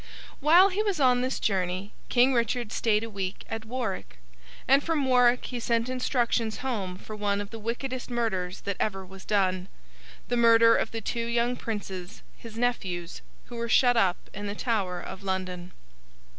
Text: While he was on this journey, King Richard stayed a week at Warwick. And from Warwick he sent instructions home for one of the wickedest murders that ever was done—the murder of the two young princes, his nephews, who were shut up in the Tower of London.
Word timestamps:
While 0.39 0.69
he 0.69 0.81
was 0.81 0.99
on 0.99 1.21
this 1.21 1.39
journey, 1.39 1.93
King 2.09 2.33
Richard 2.33 2.71
stayed 2.71 3.03
a 3.03 3.07
week 3.07 3.43
at 3.51 3.65
Warwick. 3.65 4.17
And 4.67 4.81
from 4.81 5.05
Warwick 5.05 5.45
he 5.45 5.59
sent 5.59 5.89
instructions 5.89 6.57
home 6.65 6.97
for 6.97 7.15
one 7.15 7.39
of 7.39 7.51
the 7.51 7.59
wickedest 7.59 8.09
murders 8.09 8.61
that 8.61 8.77
ever 8.79 9.05
was 9.05 9.25
done—the 9.25 10.37
murder 10.37 10.75
of 10.75 10.89
the 10.89 11.01
two 11.01 11.27
young 11.27 11.55
princes, 11.55 12.23
his 12.35 12.57
nephews, 12.57 13.21
who 13.45 13.55
were 13.55 13.69
shut 13.69 13.95
up 13.95 14.17
in 14.33 14.47
the 14.47 14.55
Tower 14.55 14.99
of 14.99 15.21
London. 15.21 15.71